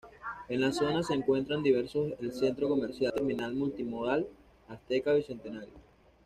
En 0.49 0.61
la 0.61 0.71
zona 0.71 1.03
se 1.03 1.13
encuentran 1.13 1.61
diversos 1.61 2.13
el 2.19 2.31
centro 2.33 2.67
comercial 2.67 3.13
Terminal 3.13 3.53
Multimodal 3.53 4.25
Azteca 4.67 5.13
Bicentenario. 5.13 5.75